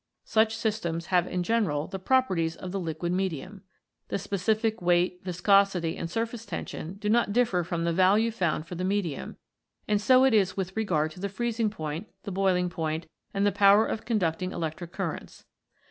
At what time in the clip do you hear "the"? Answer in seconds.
1.85-1.99, 2.71-2.79, 4.07-4.17, 7.83-7.93, 8.73-8.83, 11.19-11.29, 12.23-12.31, 13.45-13.51